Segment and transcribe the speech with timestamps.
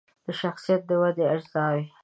[0.25, 1.85] د شخصیت د ودې اجزاوې